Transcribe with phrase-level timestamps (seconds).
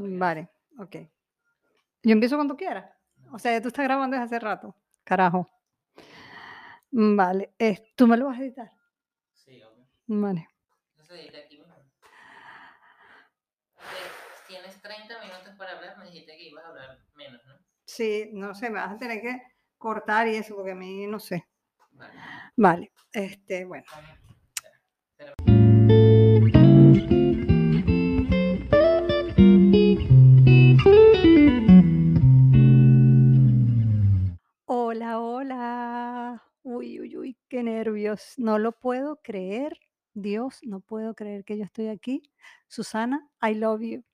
[0.00, 0.96] Vale, ok.
[2.02, 2.96] Yo empiezo cuando quiera.
[3.32, 4.74] O sea, ya tú estás grabando desde hace rato.
[5.04, 5.48] Carajo.
[6.92, 7.54] Mm, Vale.
[7.58, 8.72] eh, ¿Tú me lo vas a editar?
[9.34, 9.86] Sí, obvio.
[10.06, 10.48] Vale.
[10.92, 11.74] Entonces edita aquí mismo.
[13.76, 17.54] Te- Tienes 30 minutos para hablar, me dijiste que ibas a hablar menos, ¿no?
[17.84, 19.40] Sí, no sé, me vas a tener que
[19.78, 21.46] cortar y eso porque a mí no sé.
[21.92, 22.14] Vale.
[22.56, 22.92] Vale.
[23.12, 23.84] Este, bueno.
[35.12, 36.42] Hola, hola.
[36.62, 38.34] Uy, uy, uy, qué nervios.
[38.36, 39.78] No lo puedo creer.
[40.14, 42.22] Dios, no puedo creer que yo estoy aquí.
[42.68, 44.04] Susana, I love you.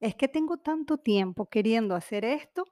[0.00, 2.64] Es que tengo tanto tiempo queriendo hacer esto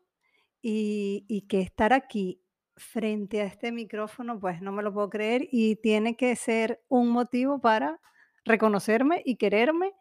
[0.62, 2.42] y, y que estar aquí
[2.76, 7.10] frente a este micrófono, pues no me lo puedo creer y tiene que ser un
[7.10, 8.00] motivo para
[8.44, 9.92] reconocerme y quererme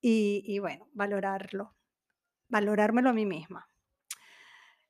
[0.00, 1.76] y, y bueno, valorarlo,
[2.48, 3.67] valorármelo a mí misma.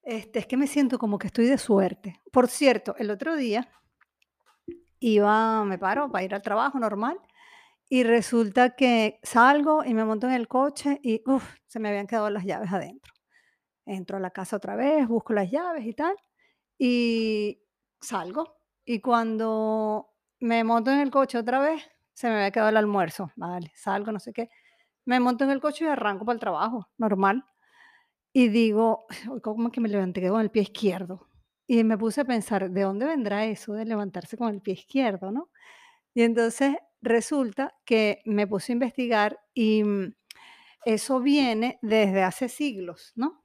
[0.08, 2.22] Este, es que me siento como que estoy de suerte.
[2.32, 3.68] Por cierto, el otro día
[5.00, 7.20] iba, me paro para ir al trabajo normal
[7.90, 12.06] y resulta que salgo y me monto en el coche y uf, se me habían
[12.06, 13.12] quedado las llaves adentro.
[13.84, 16.16] Entro a la casa otra vez, busco las llaves y tal
[16.78, 17.60] y
[18.00, 18.56] salgo.
[18.86, 21.82] Y cuando me monto en el coche otra vez,
[22.14, 23.30] se me había quedado el almuerzo.
[23.36, 24.48] Vale, salgo, no sé qué.
[25.04, 27.44] Me monto en el coche y arranco para el trabajo, normal.
[28.32, 29.06] Y digo,
[29.42, 31.28] como que me levanté con el pie izquierdo.
[31.66, 35.30] Y me puse a pensar, ¿de dónde vendrá eso de levantarse con el pie izquierdo,
[35.30, 35.50] no?
[36.14, 40.14] Y entonces resulta que me puse a investigar y mm,
[40.84, 43.44] eso viene desde hace siglos, ¿no?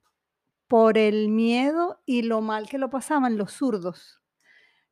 [0.68, 4.22] Por el miedo y lo mal que lo pasaban los zurdos,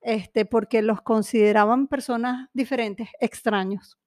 [0.01, 3.97] este, porque los consideraban personas diferentes, extraños.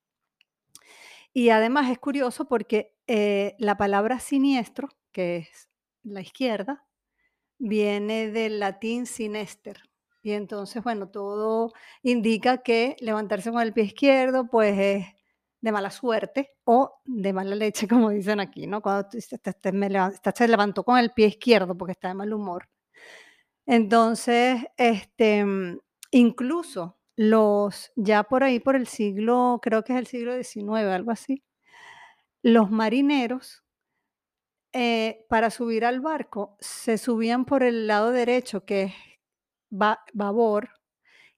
[1.32, 5.68] Y además es curioso porque eh, la palabra siniestro, que es
[6.04, 6.86] la izquierda,
[7.58, 9.78] viene del latín sinester.
[10.22, 15.06] Y entonces, bueno, todo indica que levantarse con el pie izquierdo, pues es
[15.60, 18.82] de mala suerte o de mala leche, como dicen aquí, ¿no?
[18.82, 21.92] Cuando tú dices, "Este- este me leva- esta se levantó con el pie izquierdo porque
[21.92, 22.68] está de mal humor.
[23.66, 25.78] Entonces, este, mm,
[26.10, 31.10] incluso los, ya por ahí, por el siglo, creo que es el siglo XIX, algo
[31.12, 31.42] así,
[32.42, 33.63] los marineros
[34.74, 38.94] eh, para subir al barco se subían por el lado derecho, que es
[39.70, 40.70] ba- babor,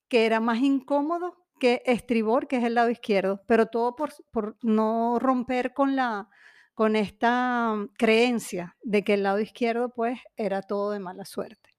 [0.09, 5.19] que era más incómodo que estribor, que es el lado izquierdo, pero todo por, no
[5.21, 6.29] romper con la
[6.75, 11.71] con esta mm, creencia de que el lado izquierdo pues era todo de mala suerte.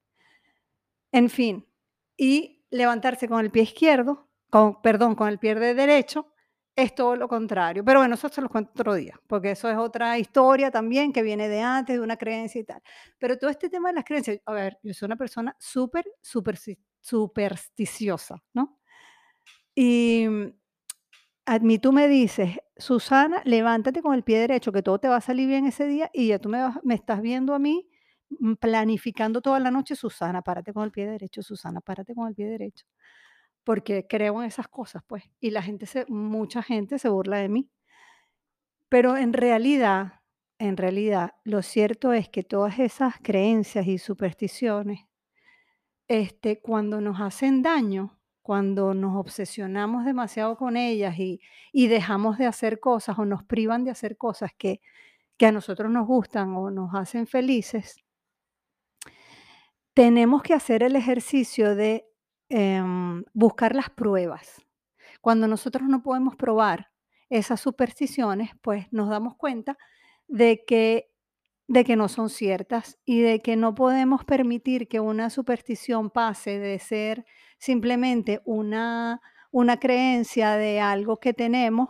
[1.12, 1.66] En fin,
[2.16, 6.32] y levantarse con el pie izquierdo, con, perdón, con el pie de derecho,
[6.78, 7.84] es todo lo contrario.
[7.84, 11.22] Pero bueno, eso se los cuento otro día, porque eso es otra historia también que
[11.22, 12.80] viene de antes, de una creencia y tal.
[13.18, 16.56] Pero todo este tema de las creencias, a ver, yo soy una persona súper, súper
[17.00, 18.78] supersticiosa, ¿no?
[19.74, 20.26] Y
[21.46, 25.16] a mí tú me dices, Susana, levántate con el pie derecho, que todo te va
[25.16, 27.88] a salir bien ese día, y ya tú me, me estás viendo a mí
[28.38, 32.34] mm, planificando toda la noche, Susana, párate con el pie derecho, Susana, párate con el
[32.34, 32.86] pie derecho,
[33.68, 37.50] porque creo en esas cosas, pues, y la gente, se, mucha gente se burla de
[37.50, 37.68] mí,
[38.88, 40.22] pero en realidad,
[40.58, 45.00] en realidad, lo cierto es que todas esas creencias y supersticiones,
[46.08, 52.46] este, cuando nos hacen daño, cuando nos obsesionamos demasiado con ellas y, y dejamos de
[52.46, 54.80] hacer cosas o nos privan de hacer cosas que,
[55.36, 58.02] que a nosotros nos gustan o nos hacen felices,
[59.92, 62.07] tenemos que hacer el ejercicio de
[62.48, 64.62] em, buscar las pruebas.
[65.20, 66.90] Cuando nosotros no podemos probar
[67.28, 69.76] esas supersticiones, pues nos damos cuenta
[70.28, 71.10] de que,
[71.66, 76.58] de que no son ciertas y de que no podemos permitir que una superstición pase
[76.58, 77.26] de ser
[77.58, 79.20] simplemente una,
[79.50, 81.88] una creencia de algo que tenemos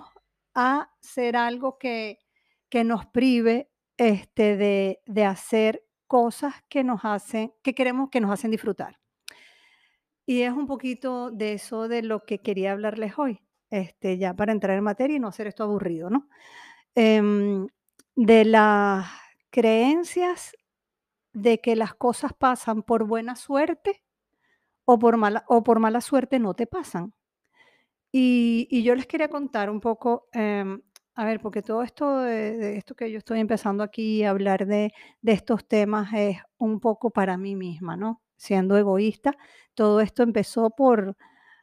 [0.55, 2.19] a ser algo que,
[2.69, 8.31] que nos prive este, de, de hacer cosas que nos hacen, que queremos que nos
[8.33, 8.99] hacen disfrutar.
[10.29, 13.41] Y es un poquito de eso de lo que quería hablarles hoy,
[13.71, 16.29] este, ya para entrar en materia y no hacer esto aburrido, ¿no?
[16.95, 17.67] Em,
[18.15, 19.07] de las
[19.51, 20.53] creencias
[21.33, 24.05] de que las cosas pasan por buena suerte
[24.85, 27.15] o por mala, o por mala suerte no te pasan.
[28.13, 30.83] Y, yo les quería contar un poco, em,
[31.15, 34.93] a ver, porque todo esto de esto que yo estoy empezando aquí a hablar de,
[35.23, 38.23] de estos temas es un poco para mí misma, ¿no?
[38.39, 39.37] Siendo egoísta,
[39.75, 41.17] todo esto empezó por,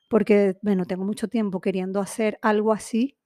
[0.09, 3.17] porque, bueno, tengo mucho tiempo queriendo hacer algo así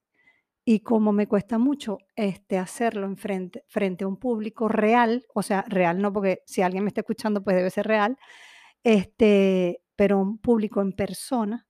[0.66, 3.64] y como me cuesta mucho, este, hacerlo en frente
[4.04, 7.56] a un público real, o sea, real no, porque si alguien me está escuchando, pues
[7.58, 8.18] debe ser real,
[8.84, 11.68] este, pero un público en persona,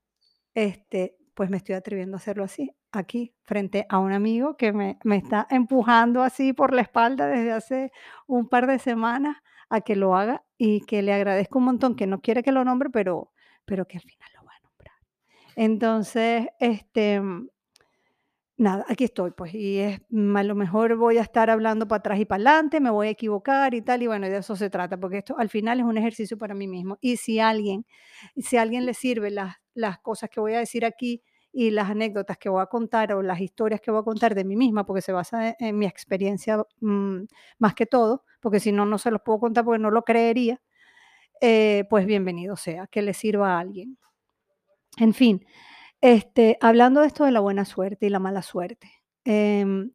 [0.56, 5.00] este, pues me estoy atreviendo a hacerlo así, aquí, frente a un amigo que me
[5.06, 7.92] me está empujando así por la espalda desde hace
[8.28, 9.38] un par de semanas
[9.70, 12.66] a que lo haga y que le agradezco un montón, que no quiere que lo
[12.66, 13.32] nombre, pero
[13.66, 14.96] pero que al final lo va a nombrar.
[15.56, 17.22] Entonces, este
[18.60, 22.00] Nada, aquí estoy, pues, y es mm, a lo mejor voy a estar hablando para
[22.00, 24.70] atrás y para adelante, me voy a equivocar y tal, y bueno, de eso se
[24.70, 26.98] trata, porque esto al final es un ejercicio para mí mismo.
[27.00, 27.86] Y si alguien,
[28.36, 31.90] si a alguien le sirve las, las cosas que voy a decir aquí y las
[31.90, 34.86] anécdotas que voy a contar o las historias que voy a contar de mí misma,
[34.86, 37.22] porque se basa en, en mi experiencia mm,
[37.60, 40.62] más que todo, porque si no, no se los puedo contar porque no lo creería,
[41.42, 43.98] eh, pues bienvenido sea, que le sirva a alguien.
[44.98, 45.46] En fin,
[46.02, 48.92] este, hablando de esto de la buena suerte y la mala suerte,
[49.26, 49.92] em,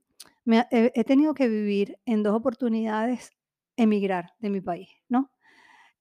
[0.70, 3.32] he tenido que vivir en 2 oportunidades
[3.76, 5.30] emigrar de mi país, ¿no?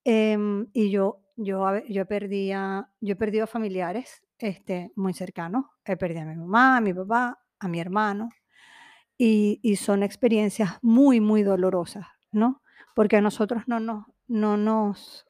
[0.06, 5.66] Em, y yo yo yo perdía yo he perdido familiares, este, muy cercanos.
[5.86, 8.30] He perdido a mi mamá, a mi papá, a mi hermano,
[9.18, 12.62] y son experiencias muy, muy dolorosas, ¿no?
[12.94, 15.26] Porque a nosotros no nos no nos,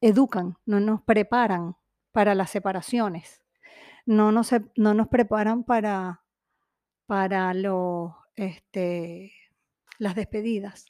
[0.00, 1.76] educan, no nos preparan
[2.12, 3.42] para las separaciones.
[4.06, 6.20] No nos no nos preparan para
[7.06, 9.32] para los, este,
[9.98, 10.86] las despedidas.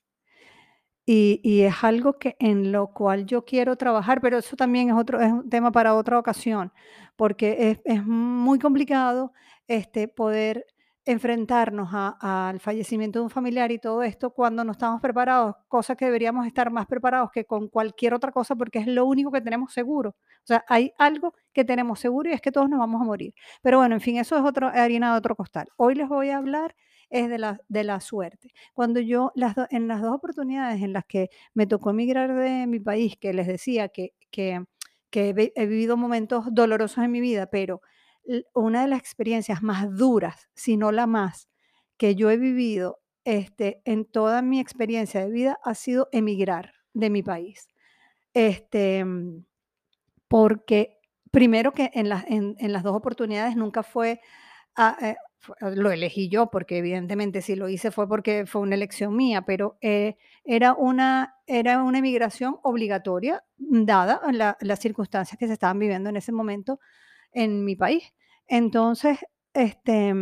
[1.06, 5.20] Y es algo que en lo cual yo quiero trabajar, pero eso también es otro
[5.20, 6.72] es un tema para otra ocasión,
[7.16, 9.32] porque es es muy complicado,
[9.68, 10.66] este, poder
[11.06, 16.06] enfrentarnos al fallecimiento de un familiar y todo esto cuando no estamos preparados, cosa que
[16.06, 19.72] deberíamos estar más preparados que con cualquier otra cosa, porque es lo único que tenemos
[19.74, 20.10] seguro.
[20.10, 23.34] O sea, hay algo que tenemos seguro y es que todos nos vamos a morir.
[23.62, 25.68] Pero bueno, en fin, eso es otro harina de otro costal.
[25.76, 26.74] Hoy les voy a hablar
[27.14, 28.52] es de la de la suerte.
[28.74, 32.66] Cuando yo las do en las 2 oportunidades en las que me tocó emigrar de
[32.68, 34.64] mi país, que les decía que que
[35.10, 37.80] que he vi he vivido momentos dolorosos en mi vida, pero
[38.54, 41.48] una de las experiencias más duras, si no la más,
[41.98, 47.10] que yo he vivido, este, en toda mi experiencia de vida ha sido emigrar de
[47.10, 47.68] mi país.
[48.34, 49.44] Este, mm,
[50.28, 50.98] porque
[51.32, 54.20] primero que en las en en las 2 oportunidades nunca fue
[54.78, 55.16] Ah, eh,
[55.60, 59.76] lo elegí yo, porque evidentemente si lo hice fue porque fue una elección mía, pero,
[59.80, 66.08] eh, era una era una emigración obligatoria, dada la las circunstancias que se estaban viviendo
[66.10, 66.80] en ese momento
[67.32, 68.12] en mi país.
[68.48, 69.18] Entonces,
[69.54, 70.14] este,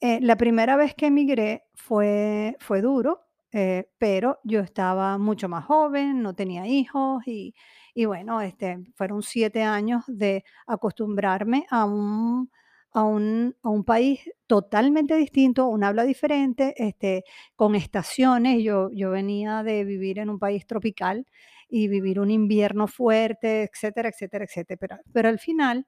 [0.00, 5.64] eh, la primera vez que emigré fue fue duro, eh, pero yo estaba mucho más
[5.64, 7.54] joven, no tenía hijos y
[7.94, 12.48] y bueno, este, fueron 7 años de acostumbrarme a un
[12.92, 17.24] a un a un país totalmente distinto, un habla diferente, este,
[17.56, 18.62] con estaciones.
[18.64, 21.26] Yo yo venía de vivir en un país tropical
[21.68, 24.78] y vivir un invierno fuerte, etcétera, etcétera, etcétera.
[25.04, 25.86] Pero pero al final,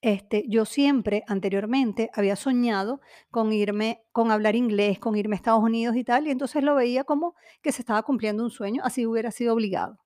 [0.00, 3.00] este, yo siempre anteriormente había soñado
[3.30, 6.74] con irme con hablar inglés, con irme a Estados Unidos y tal, y entonces lo
[6.74, 9.98] veía como que se estaba cumpliendo un sueño, así hubiera sido obligado.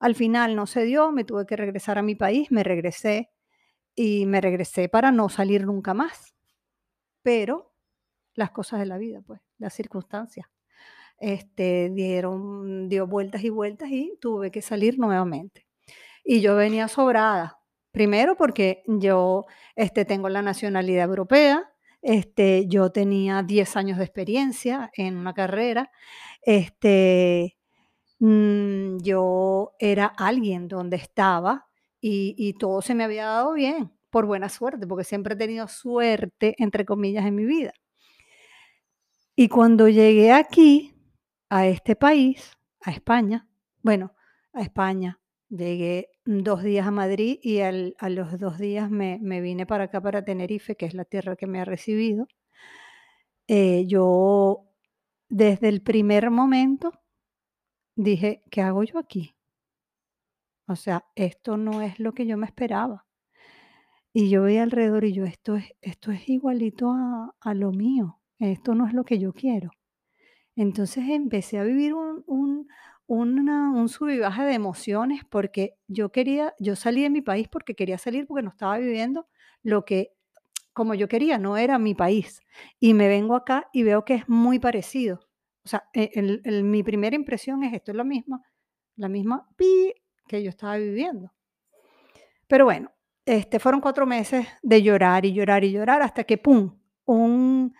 [0.00, 3.30] Al final no se dio, me tuve que regresar a mi país, me regresé
[3.98, 6.32] y me regresé para no salir nunca más.
[7.22, 7.74] Pero
[8.34, 10.46] las cosas de la vida, pues, las circunstancias,
[11.18, 15.66] este, dieron dio vueltas y vueltas y tuve que salir nuevamente.
[16.24, 17.58] Y yo venía sobrada.
[17.90, 21.68] Primero porque yo, este, tengo la nacionalidad europea,
[22.00, 25.90] este, yo tenía 10 años de experiencia en una carrera,
[26.42, 27.58] este,
[28.20, 31.67] mm, yo era alguien donde estaba
[32.02, 36.54] y todo se me había dado bien, por buena suerte, porque siempre he tenido "suerte",
[36.58, 37.72] entre comillas, en mi vida.
[39.40, 40.94] Y cuando llegué aquí,
[41.48, 42.50] a este país,
[42.80, 43.46] a España,
[43.84, 44.12] bueno,
[44.52, 49.40] a España, llegué 2 días a Madrid y al a los 2 días me me
[49.40, 52.28] vine para acá, para Tenerife, que es la tierra que me ha recibido.
[53.50, 54.66] Eh, yo
[55.30, 56.92] desde el primer momento
[57.96, 59.34] dije: "¿Qué hago yo aquí?".
[60.68, 63.06] O sea, esto no es lo que yo me esperaba.
[64.12, 68.20] Y yo veía alrededor y yo, esto es esto es igualito a a lo mío,
[68.38, 69.70] esto no es lo que yo quiero.
[70.56, 72.68] Entonces empecé a vivir un un
[73.06, 77.48] una un sub y baja de emociones, porque yo quería yo salí de mi país
[77.48, 79.28] porque quería salir, porque no estaba viviendo
[79.62, 80.12] lo que
[80.74, 82.40] como yo quería, no era mi país.
[82.80, 85.20] Y me vengo acá y veo que es muy parecido.
[85.64, 88.42] O sea, e mi primera impresión es esto, es la misma
[88.96, 89.94] la misma pi
[90.28, 91.32] que yo estaba viviendo.
[92.50, 92.90] Pero bueno,
[93.26, 97.74] este, fueron 4 meses de llorar, y llorar, y llorar, hasta que, pum, un,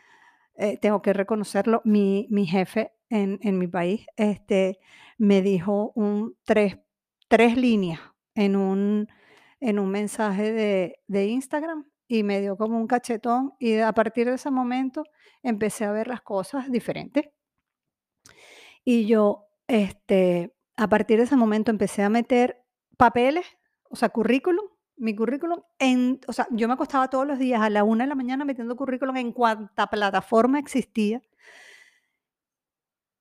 [0.57, 4.79] eh, tengo que reconocerlo, mi mi jefe en en mi país, este,
[5.19, 6.79] me dijo un 3
[7.29, 8.01] 3 líneas
[8.35, 9.09] en un
[9.61, 14.27] en un mensaje de de Instagram, y me dio como un cachetón, y a partir
[14.29, 15.05] de ese momento
[15.43, 17.31] empecé a ver las cosas diferentes.
[18.87, 22.63] Y yo, este, a partir de ese momento empecé a meter
[22.97, 23.47] papeles,
[23.91, 24.65] o sea, currículum,
[24.97, 28.09] mi currículum en o sea, yo me acostaba todos los días a la una de
[28.09, 31.23] la mañana metiendo currículum en cuanta plataforma existía.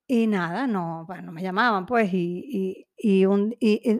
[0.10, 4.00] Y nada, no, bueno, no me llamaban, pues, y y y un y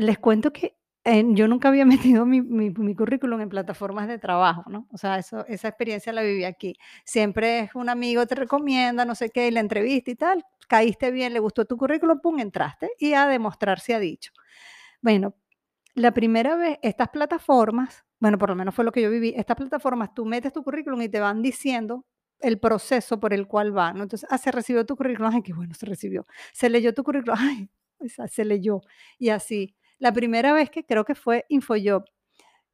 [0.00, 1.84] les cuento que, eh, yo nunca había
[2.16, 4.88] metido mi mi mi currículum en plataformas de trabajo, ¿no?
[4.92, 6.74] O sea, eso esa experiencia la viví aquí.
[7.04, 11.10] Siempre es un amigo te recomienda, no sé qué, y la entrevista y tal, caíste
[11.10, 14.32] bien, le gustó tu currículum, pum, entraste, y a demostrar se ha dicho.
[15.00, 15.34] Bueno,
[15.94, 19.56] la primera vez, estas plataformas, bueno, por lo menos fue lo que yo viví, estas
[19.56, 22.04] plataformas, tú metes tu currículum y te van diciendo
[22.40, 24.02] el proceso por el cual va, ¿no?
[24.02, 26.26] Entonces, ah, se recibió tu currículum, ay, qué bueno, se recibió.
[26.52, 27.70] Se leyó tu currículum, ay,
[28.28, 28.80] se leyó.
[29.18, 29.76] Y así.
[29.98, 32.04] La primera vez que creo que fue Infojob,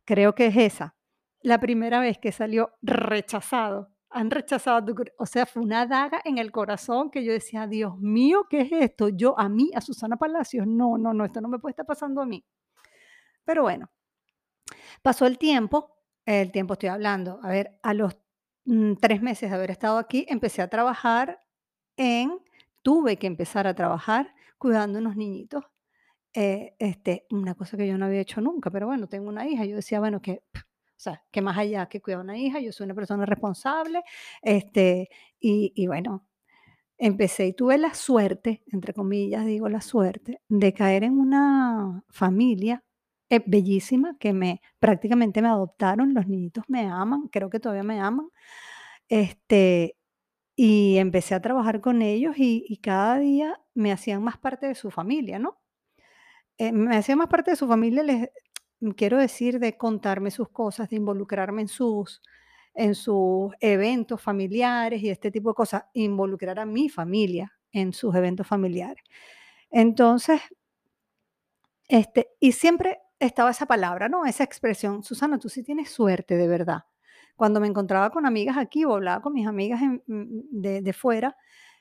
[0.05, 0.97] creo que es esa.
[1.43, 6.39] La primera vez que salió rechazado, han rechazado tu o sea, fue una daga en
[6.39, 9.09] el corazón que yo decía: "Dios mío, ¿qué es esto?".
[9.11, 12.21] Yo, a mí, a Susana Palacios, no, no, no, esto no me puede estar pasando
[12.23, 12.45] a mí.
[13.45, 13.91] Pero bueno,
[15.03, 18.17] pasó el tiempo, el tiempo estoy hablando, a ver, a los,
[18.65, 21.41] mm, 3 meses de haber estado aquí, empecé a trabajar
[21.97, 22.33] en
[22.83, 25.65] tuve que empezar a trabajar cuidando unos niñitos,
[26.35, 29.65] eh, este, una cosa que yo no había hecho nunca, pero bueno, tengo una hija,
[29.67, 30.43] yo decía, bueno, que,
[31.01, 34.03] o sea, que más allá que cuidar a una hija, yo soy una persona responsable,
[34.43, 35.09] este,
[35.41, 36.27] y y bueno,
[36.99, 42.85] empecé y tuve la suerte, entre comillas, digo la suerte, de caer en una familia,
[43.31, 48.01] eh, bellísima, que me prácticamente me adoptaron, los niñitos me aman, creo que todavía me
[48.01, 48.29] aman,
[49.11, 49.97] este,
[50.57, 54.75] y empecé a trabajar con ellos, y y cada día me hacían más parte de
[54.77, 55.59] su familia, ¿no?
[56.59, 58.03] Eh, me hacían más parte de su familia,
[58.97, 62.23] quiero decir, de contarme sus cosas, de involucrarme en sus
[62.75, 68.15] en sus eventos familiares y este tipo de cosas, involucrar a mi familia en sus
[68.15, 69.03] eventos familiares.
[69.71, 70.41] Entonces
[71.89, 74.25] este, y siempre estaba esa palabra, ¿no?
[74.27, 76.85] Esa expresión: "Susana, tú sí tienes suerte, de verdad".
[77.37, 80.93] Cuando me encontraba con amigas aquí o hablaba con mis amigas en mm, de de
[80.93, 81.37] fuera,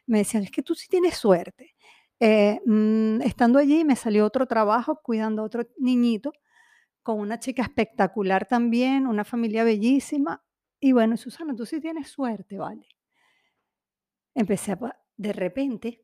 [0.07, 1.75] me decían: "Es que tú sí tienes suerte".
[2.19, 6.33] Eh, mm, estando allí me salió otro trabajo cuidando a otro niñito,
[7.03, 10.43] con una chica espectacular también, una familia bellísima,
[10.79, 12.87] y bueno: "Susana, tú sí tienes suerte, ¿vale?".
[14.35, 16.01] Empecé a de repente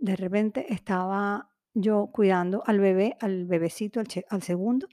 [0.00, 4.00] de repente estaba yo cuidando al bebé, al bebecito,
[4.30, 4.86] al segundo,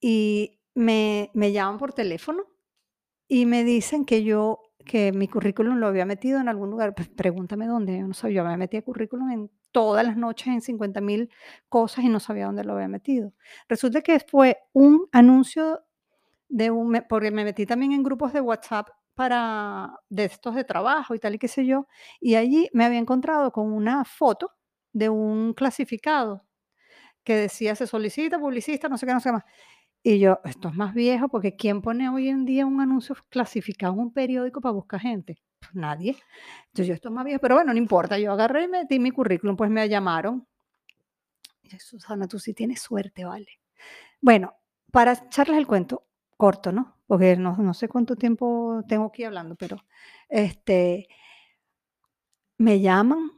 [0.00, 2.44] y me me llaman por teléfono,
[3.28, 7.66] y me dicen que yo que mi currículum lo había metido en algún lugar, pregúntame
[7.66, 11.30] dónde, yo no sabía, yo me metía currículum en todas las noches en 50,000
[11.68, 13.32] cosas y no sabía dónde lo había metido.
[13.68, 15.82] Resulta que fue un anuncio
[16.48, 21.14] de un porque me metí también en grupos de WhatsApp para de estos de trabajo
[21.14, 21.88] y tal y qué sé yo,
[22.20, 24.52] y allí me había encontrado con una foto
[24.92, 26.44] de un clasificado
[27.24, 29.44] que decía: "Se solicita publicista", no sé qué, no sé qué más.
[30.04, 33.94] Y yo: "Esto es más viejo", porque ¿quién pone hoy en día un anuncio clasificado
[33.94, 35.38] en un periódico para buscar gente?
[35.62, 36.16] Pues nadie.
[36.68, 39.10] Entonces yo: "Esto es más viejo", pero bueno, no importa, yo agarré y metí mi
[39.10, 40.46] currículum, pues me llamaron.
[41.62, 43.48] Dije: "Susana, tú sí tienes suerte, ¿vale?".
[44.20, 44.54] Bueno,
[44.92, 46.06] para echarles el cuento
[46.38, 46.96] corto, ¿no?
[47.06, 49.78] Porque no no sé cuánto tiempo tengo aquí hablando, pero,
[50.30, 51.08] este
[52.60, 53.30] me llaman,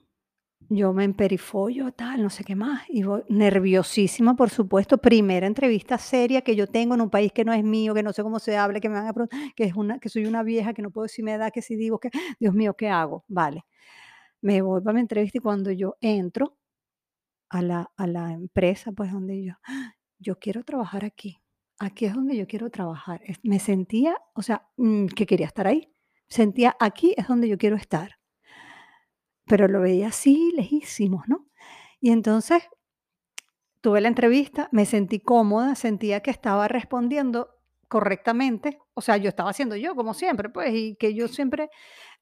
[0.70, 5.98] yo me emperifollo, tal, no sé qué más, y voy nerviosísima, por supuesto, primera entrevista
[5.98, 8.38] seria que yo tengo en un país que no es mío, que no sé cómo
[8.38, 10.82] se habla, que me van a preguntar, que es una que soy una vieja, que
[10.82, 13.24] no puedo decir mi edad, que si digo que, Dios mío, ¿qué hago?
[13.28, 13.64] Vale.
[14.42, 16.56] Me voy para mi entrevista y cuando yo entro
[17.50, 19.54] a la a la empresa, pues, donde yo,
[20.20, 21.40] yo quiero trabajar aquí,
[21.80, 23.22] aquí es donde yo quiero trabajar.
[23.44, 25.92] Me sentía, o sea, mm, que quería estar ahí.
[26.28, 28.19] Sentía, aquí es donde yo quiero estar.
[29.50, 31.48] Pero lo veía así lejísimos, ¿no?
[32.00, 32.62] Y entonces
[33.80, 37.56] tuve la entrevista, me sentí cómoda, sentía que estaba respondiendo
[37.88, 41.70] correctamente, o sea, yo estaba siendo yo, como siempre, pues, y que yo siempre,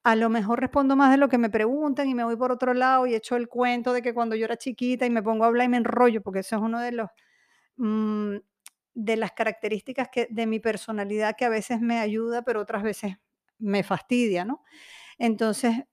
[0.03, 2.73] a lo mejor respondo más de lo que me preguntan y me voy por otro
[2.75, 5.47] lado y echo el cuento de que cuando yo era chiquita y me pongo a
[5.47, 7.09] hablar y me enrollo, porque eso es uno de los,
[7.77, 8.37] mm,
[8.95, 13.15] de las características que de mi personalidad que a veces me ayuda, pero otras veces
[13.59, 14.63] me fastidia, ¿no?
[15.19, 15.85] Entonces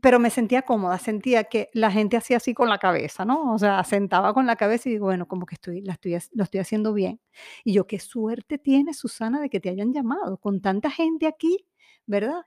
[0.00, 3.54] pero me sentía cómoda, sentía que la gente hacía así con la cabeza, ¿no?
[3.54, 6.44] O sea, sentaba con la cabeza y digo, bueno, como que estoy, la estoy, lo
[6.44, 7.20] estoy haciendo bien.
[7.64, 11.66] Y yo, qué suerte tienes, Susana, de que te hayan llamado con tanta gente aquí,
[12.06, 12.42] ¿verdad?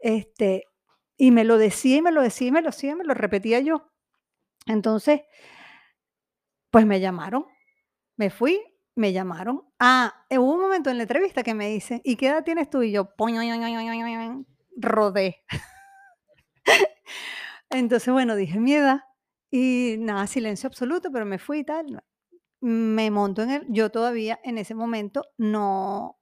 [0.00, 0.64] Este,
[1.16, 3.60] y me lo decía y me lo decía y me lo decía, me lo repetía
[3.60, 3.90] yo.
[4.66, 5.22] Entonces,
[6.70, 7.46] pues me llamaron,
[8.16, 8.60] me fui,
[8.96, 9.62] me llamaron.
[9.78, 12.68] Ah, eh, hubo un momento en la entrevista que me dicen, ¿y qué edad tienes
[12.70, 12.82] tú?
[12.82, 13.10] Y yo,
[14.76, 15.44] rodé.
[17.70, 19.00] Entonces, bueno, dije mi edad
[19.50, 22.02] y nada, silencio absoluto, pero me fui y tal.
[22.60, 26.18] Me monto en el, yo todavía en ese momento no,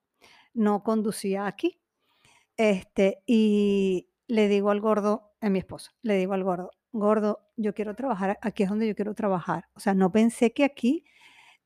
[0.54, 1.80] no conducía aquí.
[2.56, 7.74] Este, y le digo al gordo, a mi esposo, le digo al gordo, gordo, yo
[7.74, 9.66] quiero trabajar, aquí es donde yo quiero trabajar.
[9.74, 11.04] O sea, no pensé que aquí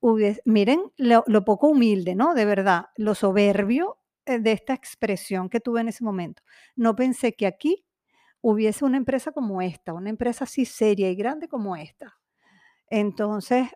[0.00, 2.34] hubiese, miren lo, lo poco humilde, ¿no?
[2.34, 6.42] De verdad, lo soberbio eh, de esta expresión que tuve en ese momento.
[6.76, 7.86] No pensé que aquí
[8.42, 12.18] hubiese una empresa como esta, una empresa así seria y grande como esta.
[12.88, 13.68] Entonces,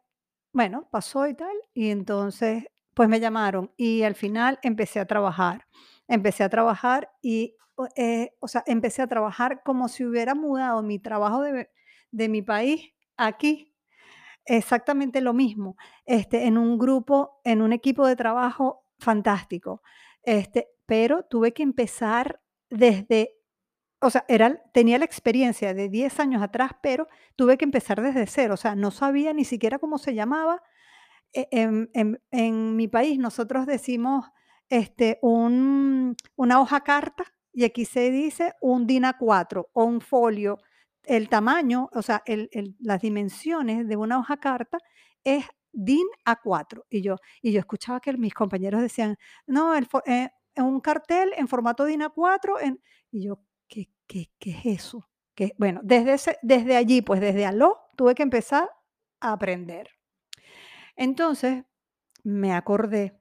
[0.52, 5.66] bueno, pasó y tal, y entonces, pues me llamaron y al final empecé a trabajar.
[6.09, 10.99] Empecé a trabajar y, o eh, sea, empecé a trabajar como si hubiera mudado mi
[10.99, 11.68] trabajo de
[12.12, 13.75] de mi país aquí.
[14.47, 19.83] Exactamente lo mismo, este, en un grupo, en un equipo de trabajo fantástico,
[20.23, 22.40] este, pero tuve que empezar
[22.71, 23.37] desde
[24.04, 24.25] o sea,
[24.73, 28.75] tenía la experiencia de 10 años atrás, pero tuve que empezar desde cero, o sea,
[28.76, 30.62] no sabía ni siquiera cómo se llamaba.
[31.34, 34.26] E en en en mi país nosotros decimos,
[34.70, 40.58] este, un una hoja carta, y aquí se dice un DIN A4 o un folio.
[41.04, 42.23] El tamaño, o sea,
[42.80, 44.78] las dimensiones de una hoja carta
[45.25, 46.84] es DIN A4.
[46.90, 51.49] Y yo y yo escuchaba que mis compañeros decían: "No, el eh, un cartel en
[51.49, 52.80] formato DIN A4 en"
[53.12, 53.40] y yo:
[53.71, 53.88] "¿Qué
[54.40, 55.09] es eso?".
[55.59, 58.68] Bueno, desde allí, pues desde aló, tuve que empezar
[59.21, 59.88] a aprender.
[60.97, 61.64] Entonces,
[62.25, 63.18] me acordé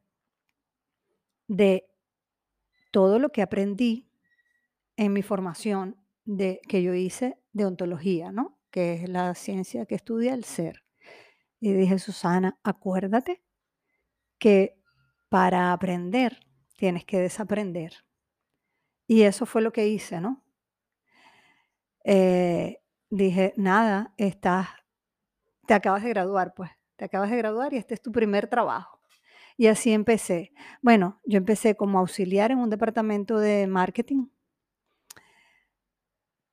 [1.49, 1.83] de
[2.93, 4.07] todo lo que aprendí
[4.97, 8.59] en mi formación de que yo hice de ontología, ¿no?
[8.71, 10.83] Que es la ciencia que estudia el ser.
[11.59, 13.41] Y dije: "Susana, acuérdate
[14.41, 14.75] que
[15.29, 16.39] para aprender
[16.77, 17.93] tienes que desaprender".
[19.09, 20.43] Y eso fue lo que hice, ¿no?
[22.05, 24.67] Eh, dije: "Nada, estás
[25.67, 28.99] te acabas de graduar, pues, te acabas de graduar y este es tu primer trabajo".
[29.57, 30.53] Y así empecé.
[30.81, 34.27] Bueno, yo empecé como auxiliar en un departamento de marketing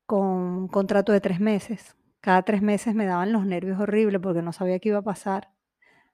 [0.06, 1.96] con un contrato de 3 meses.
[2.20, 5.50] Cada 3 meses me daban los nervios horribles porque no sabía qué iba a pasar.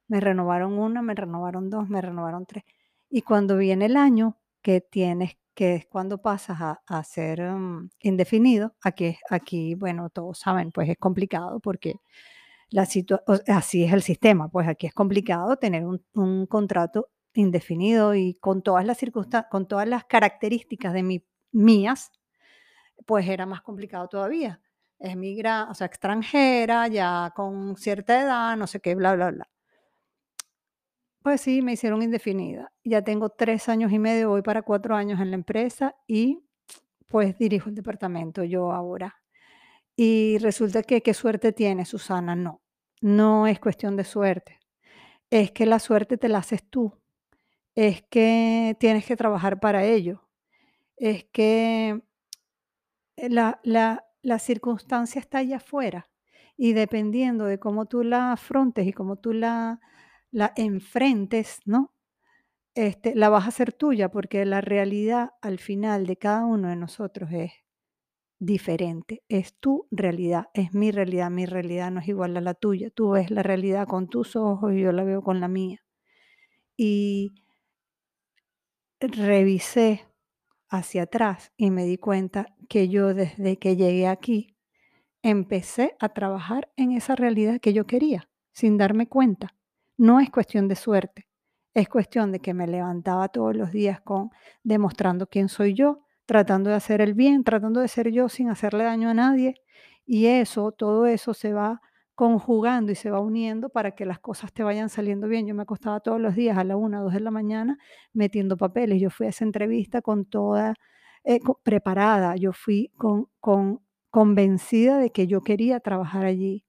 [0.08, 2.64] Me renovaron una, me renovaron 2, me renovaron 3.
[3.10, 7.90] Y cuando viene el año que tienes que es cuando pasas a a ser, mm,
[8.02, 11.96] indefinido, aquí aquí, bueno, todos saben, pues es complicado porque
[12.70, 12.82] la
[13.48, 18.84] así es el sistema, pues aquí es complicado tener un contrato indefinido y con todas
[18.86, 22.12] las circunstan con todas las características de mi mías,
[23.06, 24.60] pues era más complicado todavía.
[24.98, 29.48] Es migra o sea, extranjera, ya con cierta edad, no sé qué, bla, bla, bla.
[31.26, 32.70] Pues me hicieron indefinida.
[32.84, 36.44] Ya tengo 3 años y medio, voy para 4 años en la empresa y,
[37.08, 39.16] pues, dirijo el departamento yo ahora.
[39.96, 42.36] Y resulta que, ¿qué suerte tienes, Susana?
[42.36, 42.62] No,
[43.00, 44.60] no es cuestión de suerte.
[45.28, 46.96] Es que la suerte te la haces tú.
[47.74, 50.28] Es que tienes que trabajar para ello.
[50.96, 52.02] Es que
[53.16, 56.08] eh, la, la, la circunstancia está allá afuera.
[56.56, 59.80] Y dependiendo de cómo tú la afrontes y cómo tú la,
[60.36, 61.94] la enfrentes, ¿no?
[62.74, 66.76] Este, la vas a hacer tuya, porque la realidad al final de cada uno de
[66.76, 67.52] nosotros es
[68.38, 69.22] diferente.
[69.30, 71.30] Es tu realidad, es mi realidad.
[71.30, 72.90] Mi realidad no es igual a la tuya.
[72.90, 75.80] Tú ves la realidad con tus ojos y yo la veo con la mía.
[76.76, 77.32] Y
[79.00, 80.04] revisé
[80.68, 84.54] hacia atrás y me di cuenta que yo desde que llegué aquí
[85.22, 89.55] empecé a trabajar en esa realidad que yo quería, sin darme cuenta.
[89.98, 91.26] No es cuestión de suerte,
[91.74, 94.30] es cuestión de que me levantaba todos los días con
[94.62, 98.84] demostrando quién soy yo, tratando de hacer el bien, tratando de ser yo sin hacerle
[98.84, 99.54] daño a nadie.
[100.06, 101.80] Y eso, todo eso se va
[102.14, 105.46] conjugando y se va uniendo para que las cosas te vayan saliendo bien.
[105.46, 107.78] Yo me acostaba todos los días a la una, 2 de la mañana
[108.12, 109.00] metiendo papeles.
[109.00, 110.74] Yo fui a esa entrevista con toda
[111.24, 112.36] eh, preparada.
[112.36, 113.80] Yo fui con, con
[114.10, 116.65] convencida de que yo quería trabajar allí.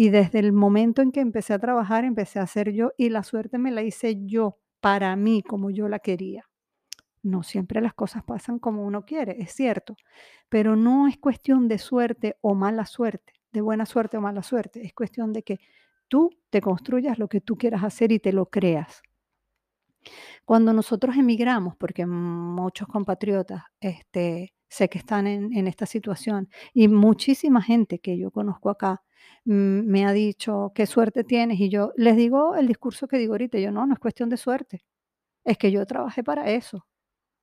[0.00, 3.24] Y desde el momento en que empecé a trabajar, empecé a hacer yo y la
[3.24, 6.48] suerte me la hice yo, para mí, como yo la quería.
[7.24, 9.96] No siempre las cosas pasan como uno quiere, es cierto,
[10.48, 14.86] pero no es cuestión de suerte o mala suerte, de buena suerte o mala suerte,
[14.86, 15.58] es cuestión de que
[16.06, 19.02] tú te construyas lo que tú quieras hacer y te lo creas.
[20.44, 26.88] Cuando nosotros emigramos, porque muchos compatriotas, este, sé que están en, en esta situación y
[26.88, 29.02] muchísima gente que yo conozco acá
[29.44, 33.34] mm, me ha dicho, qué suerte tienes, y yo les digo el discurso que digo
[33.34, 34.84] ahorita, yo no, no es cuestión de suerte,
[35.44, 36.86] es que yo trabajé para eso,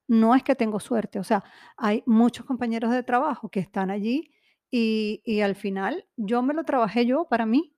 [0.07, 1.43] no es que tengo suerte, o sea,
[1.77, 4.31] hay muchos compañeros de trabajo que están allí
[4.71, 7.73] y, y al final yo me lo trabajé yo para mí.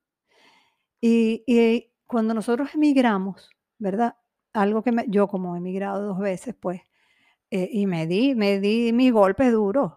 [1.01, 4.15] Y, y cuando nosotros emigramos, ¿verdad?
[4.53, 6.81] Algo que me, yo como he emigrado dos veces, pues,
[7.51, 9.93] eh, y me di, me di mis golpes duros,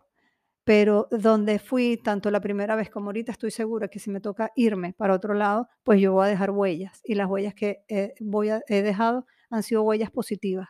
[0.65, 4.53] pero donde fui, tanto la primera vez como ahorita, estoy segura que si me toca
[4.57, 7.85] irme para otro lado, pues yo voy a dejar huellas y las huellas que
[8.21, 10.69] voy he dejado han sido huellas positivas.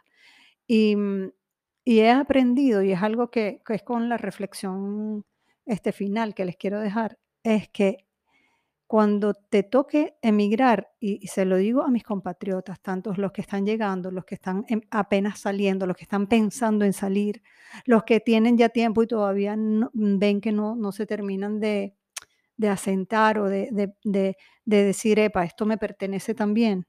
[0.66, 1.32] Y, mm,
[1.84, 5.24] y he aprendido, y es algo que, que es con la reflexión
[5.66, 8.06] este final que les quiero dejar, es que
[8.90, 13.64] cuando te toque emigrar, y, se lo digo a mis compatriotas, tantos los que están
[13.64, 17.40] llegando, los que están em- apenas saliendo, los que están pensando en salir,
[17.86, 21.94] los que tienen ya tiempo y todavía no- ven que no, no se terminan de,
[22.56, 26.86] de asentar o de, de, de, de decir, epa, esto me pertenece también,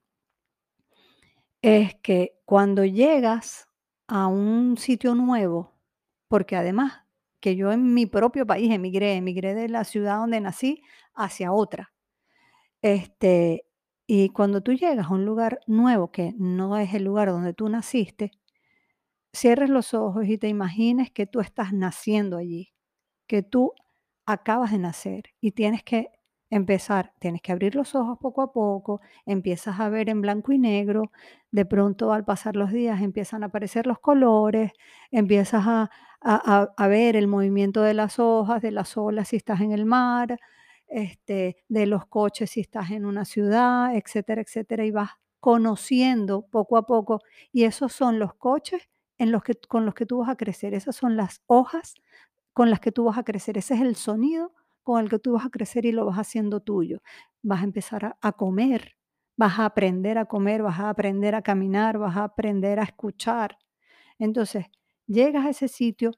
[1.61, 3.67] es que cuando llegas
[4.07, 5.73] a un sitio nuevo,
[6.27, 7.01] porque además
[7.39, 10.83] que yo en mi propio país emigré, emigré de la ciudad donde nací
[11.15, 11.90] hacia otra.
[12.83, 13.65] Este,
[14.07, 17.69] y cuando tú llegas a un lugar nuevo que no es el lugar donde tú
[17.69, 18.31] naciste,
[19.33, 22.73] cierres los ojos y te imagines que tú estás naciendo allí
[23.27, 23.73] que tú
[24.27, 26.09] acabas de nacer y tienes que
[26.51, 30.59] empezar, tienes que abrir los ojos poco a poco, empiezas a ver en blanco y
[30.59, 31.11] negro,
[31.51, 34.71] de pronto al pasar los días empiezan a aparecer los colores,
[35.11, 35.89] empiezas a,
[36.21, 39.85] a- a- ver el movimiento de las hojas, de las olas si estás en el
[39.87, 40.39] mar,
[40.91, 46.77] este, de los coches si estás en una ciudad, etcétera, etcétera, y vas conociendo poco
[46.77, 47.21] a poco.
[47.51, 50.73] Y esos son los coches en los que, con los que tú vas a crecer,
[50.73, 51.95] esas son las hojas
[52.53, 53.57] con las que tú vas a crecer.
[53.57, 56.59] Ese es el sonido con el que tú vas a crecer y lo vas haciendo
[56.61, 57.01] tuyo.
[57.43, 58.97] Vas a empezar a, a comer,
[59.37, 63.57] vas a aprender a comer, vas a aprender a caminar, vas a aprender a escuchar.
[64.19, 64.65] Entonces,
[65.07, 66.11] llegas a ese sitio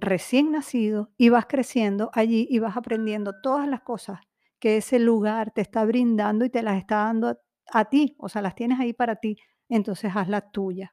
[0.00, 4.20] recién nacido y vas creciendo allí y vas aprendiendo todas las cosas
[4.58, 7.38] que ese lugar te está brindando y te las está dando a,
[7.72, 9.38] a ti, o sea, las tienes ahí para ti,
[9.68, 10.90] entonces hazlas tuyas.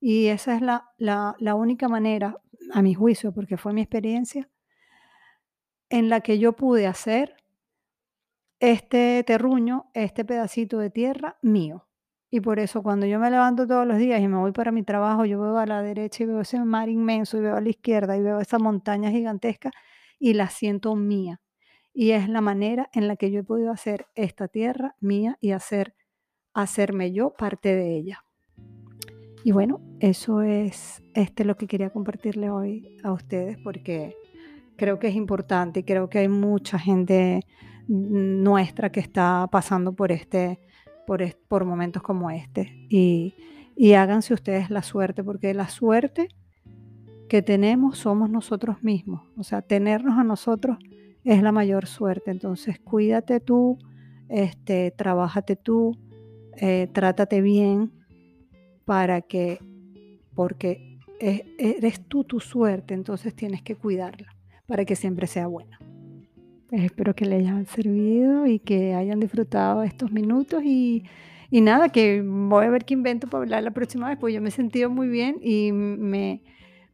[0.00, 2.36] Y esa es la, la, la única manera,
[2.72, 4.48] a mi juicio, porque fue mi experiencia,
[5.90, 7.36] en la que yo pude hacer
[8.60, 11.86] este terruño, este pedacito de tierra mío.
[12.34, 14.82] Y por eso cuando yo me levanto todos los días y me voy para mi
[14.82, 17.68] trabajo, yo veo a la derecha y veo ese mar inmenso y veo a la
[17.68, 19.70] izquierda y veo esa montaña gigantesca
[20.18, 21.42] y la siento mía.
[21.92, 25.50] Y es la manera en la que yo he podido hacer esta tierra mía y
[25.50, 25.94] hacer
[26.54, 28.24] hacerme yo parte de ella.
[29.44, 34.16] Y bueno, eso es este lo que quería compartirle hoy a ustedes porque
[34.78, 37.40] creo que es importante y creo que hay mucha gente
[37.88, 40.60] nuestra que está pasando por este,
[41.06, 42.86] por, por momentos como este.
[42.88, 43.34] Y,
[43.76, 46.28] y háganse ustedes la suerte, porque la suerte
[47.28, 49.22] que tenemos somos nosotros mismos.
[49.36, 50.78] O sea, tenernos a nosotros
[51.24, 52.30] es la mayor suerte.
[52.30, 53.78] Entonces, cuídate tú,
[54.28, 55.98] este, trabájate tú,
[56.56, 57.92] eh, trátate bien
[58.84, 59.58] para que,
[60.34, 64.34] porque e- eres tú tu suerte, entonces tienes que cuidarla
[64.66, 65.78] para que siempre sea buena.
[66.72, 71.04] Pues espero que les hayan servido y que hayan disfrutado estos minutos y,
[71.50, 74.40] y nada, que voy a ver qué invento para hablar la próxima vez, pues yo
[74.40, 76.42] me he sentido muy bien y me,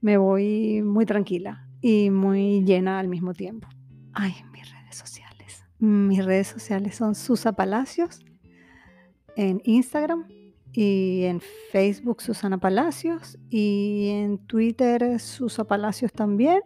[0.00, 3.68] me voy muy tranquila y muy llena al mismo tiempo.
[4.14, 5.64] Ay, mis redes sociales.
[5.78, 8.18] Mis redes sociales son Susa Palacios
[9.36, 10.26] en Instagram
[10.72, 16.62] y en Facebook Susana Palacios y en Twitter Susa Palacios también.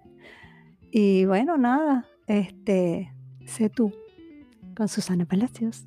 [0.90, 3.12] Y bueno, nada, este,
[3.46, 3.92] sé tú
[4.76, 5.86] con Susana Palacios.